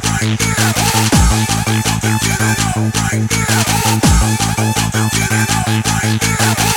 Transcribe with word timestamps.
Thank 0.00 0.40
you. 6.62 6.67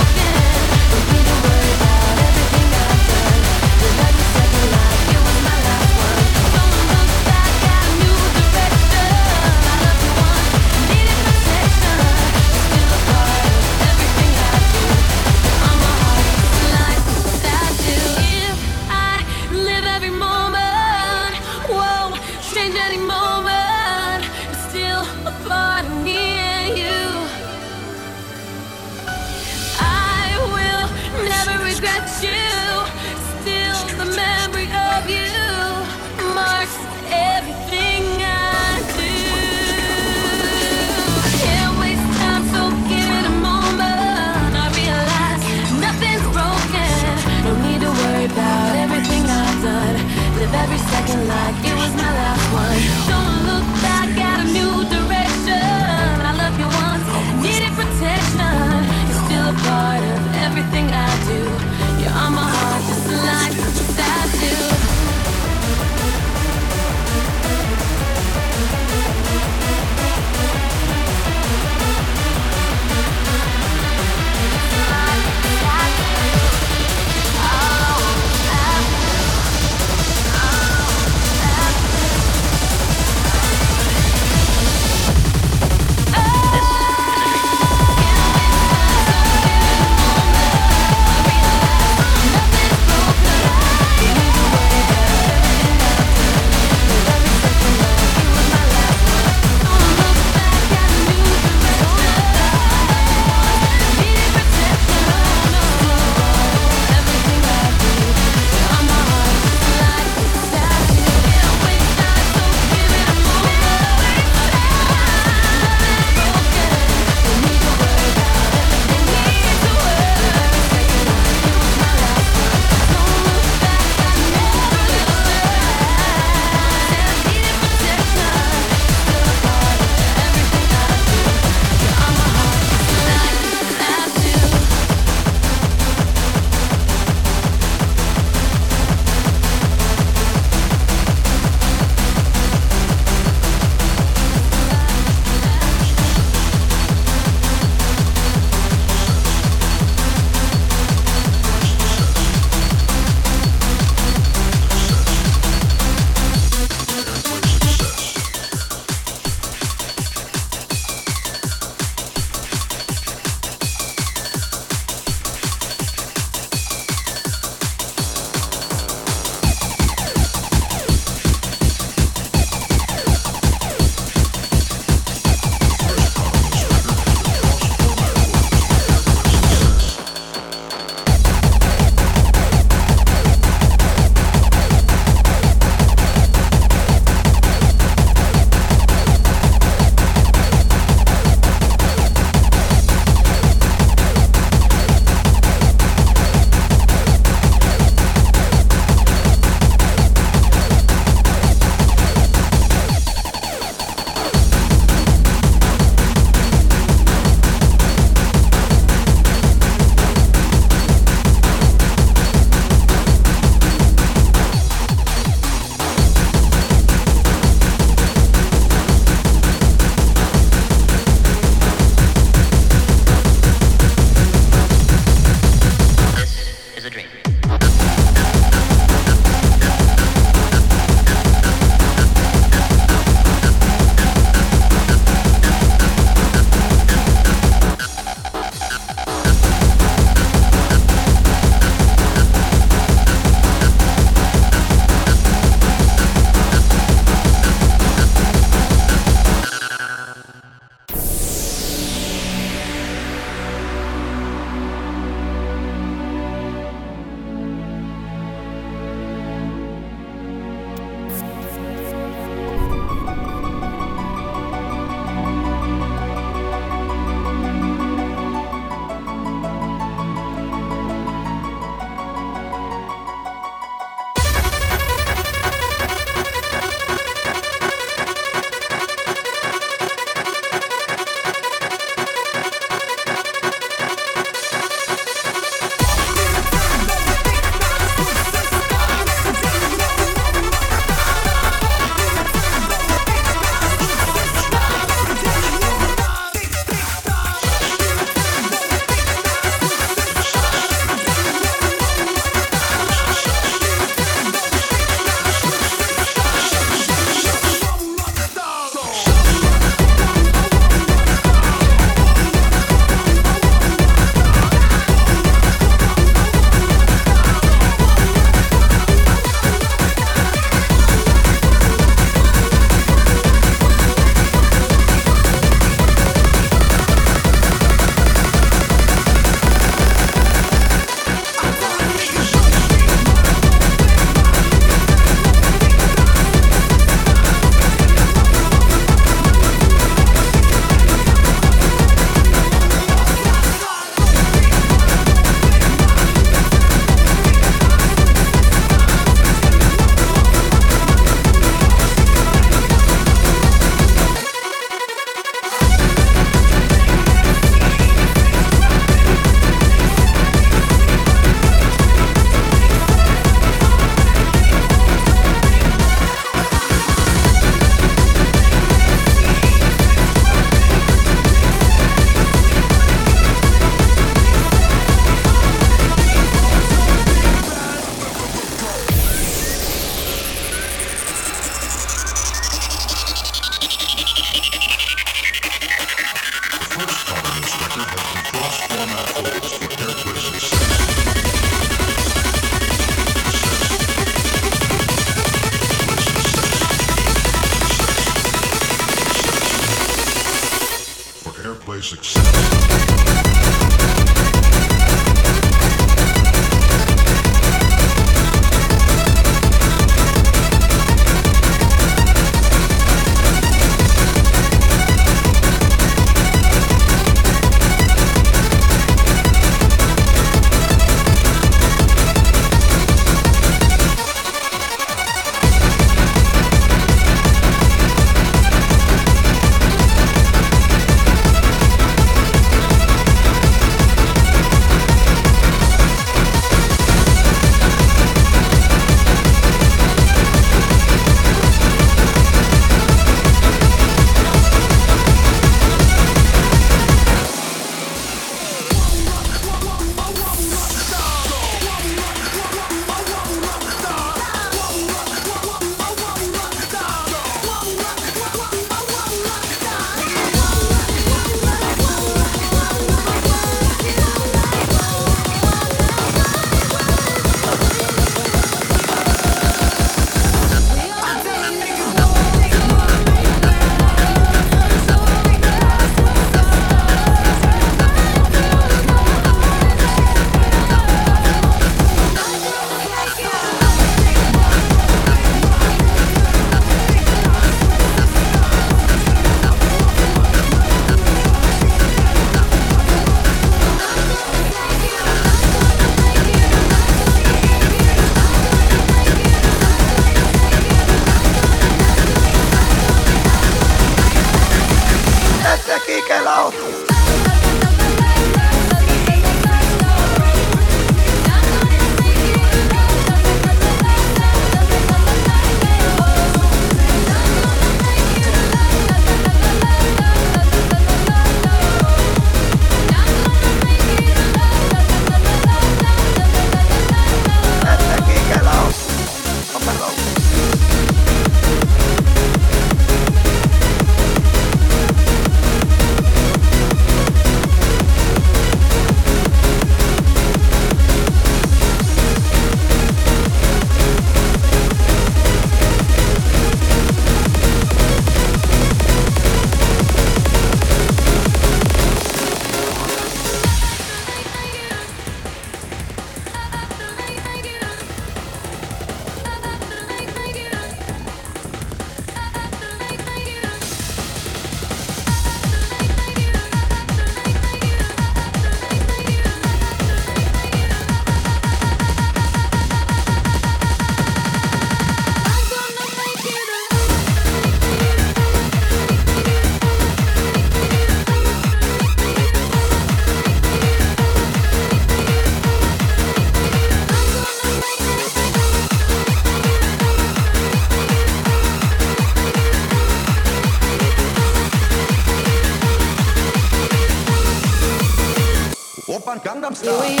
stop. 599.63 600.00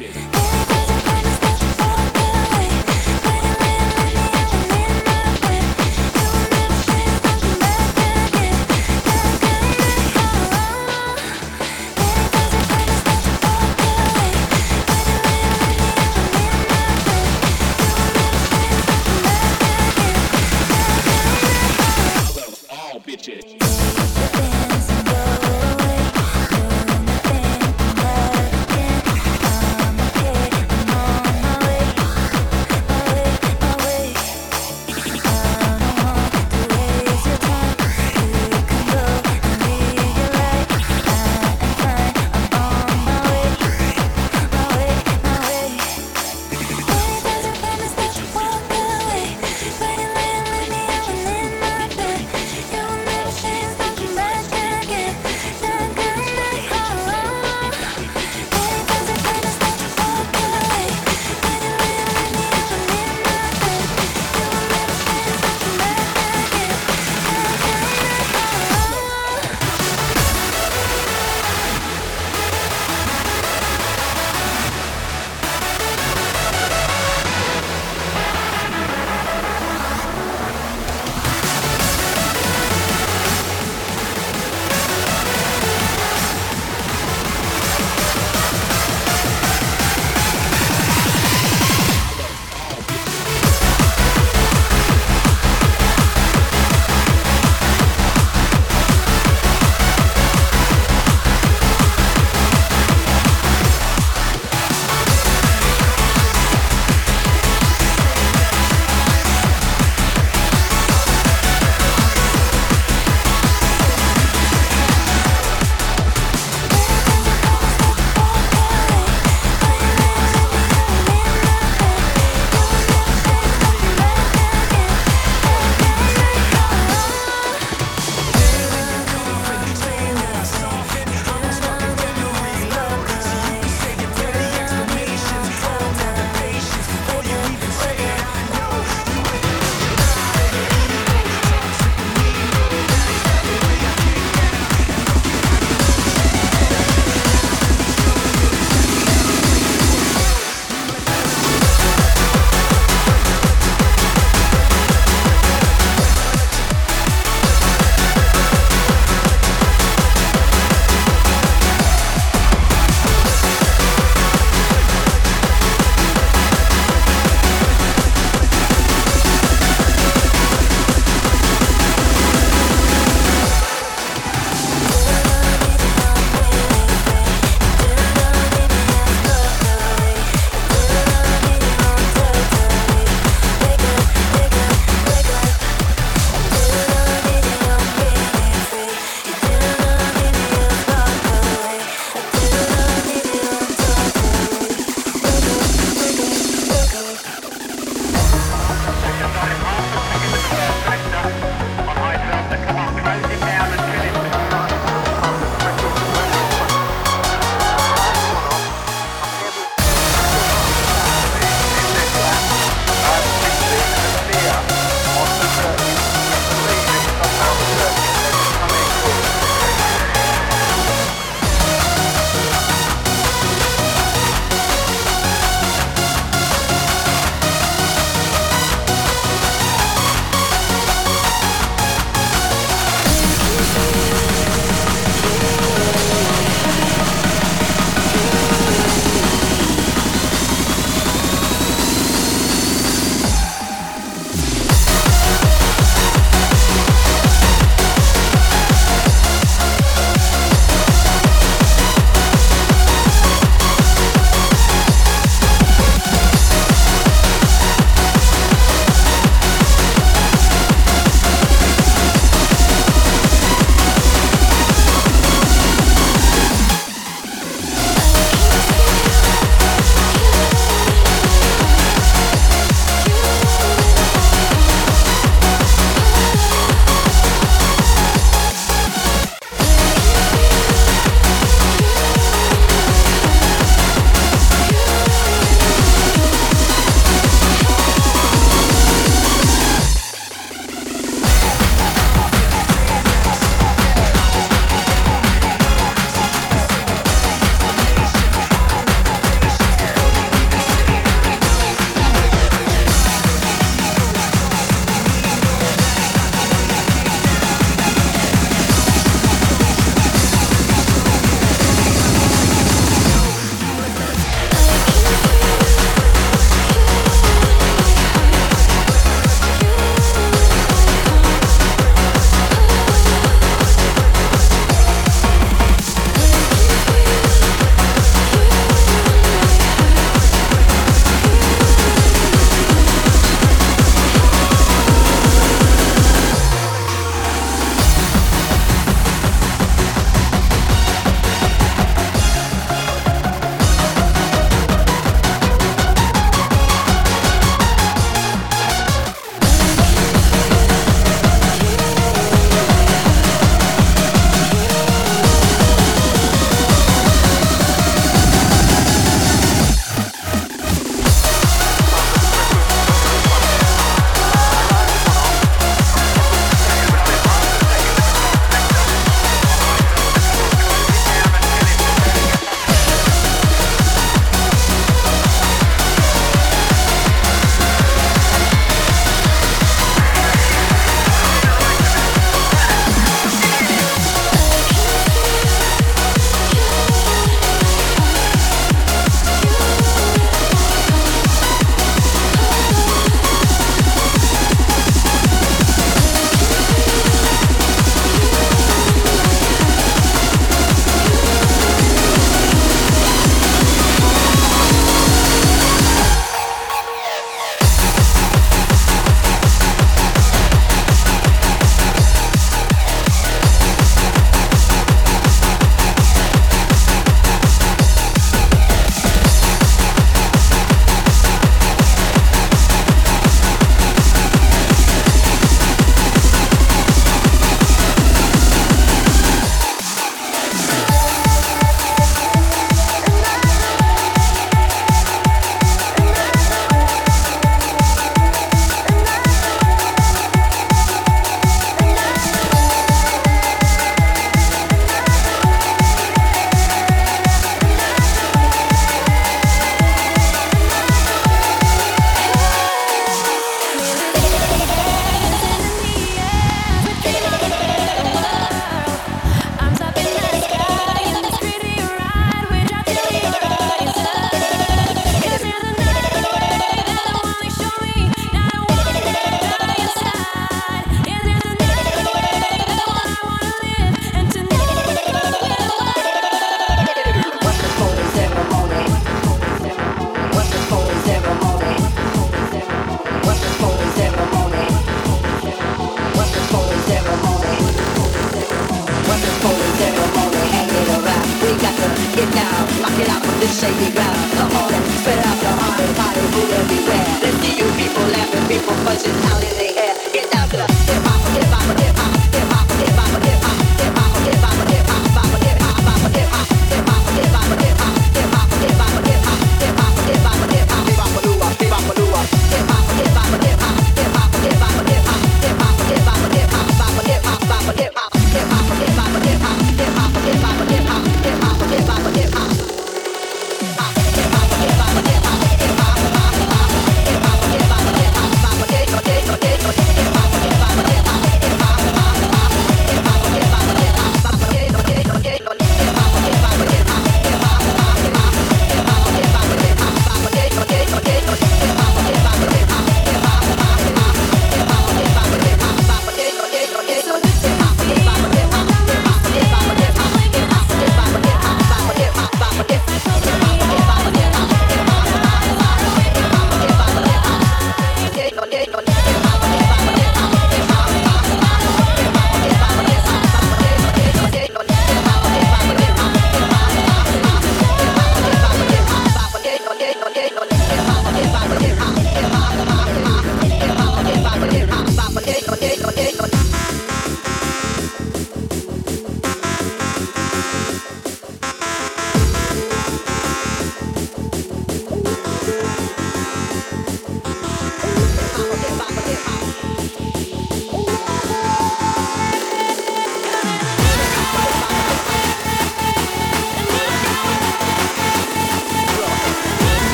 My 0.00 0.47